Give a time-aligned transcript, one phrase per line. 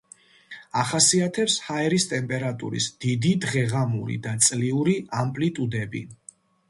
[0.83, 6.03] ახასიათებს ჰაერის ტემპერატურის დიდი დღეღამური და წლიური ამპლიტუდები.